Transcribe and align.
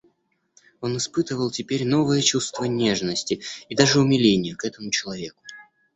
Он 0.79 0.97
испытывал 0.97 1.51
теперь 1.51 1.85
новое 1.85 2.21
чувство 2.21 2.63
нежности 2.63 3.43
и 3.69 3.75
даже 3.75 3.99
умиления 3.99 4.55
к 4.55 4.65
этому 4.65 4.89
человеку. 4.89 5.43